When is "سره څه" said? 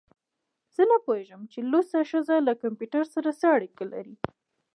3.15-3.45